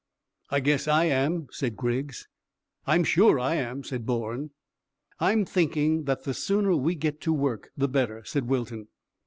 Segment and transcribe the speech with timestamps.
[0.49, 2.27] "I guess I am," said Griggs.
[2.87, 4.49] "I'm sure I am," said Bourne.
[5.19, 8.87] "I'm thinking that the sooner we get to work the better," said Wilton.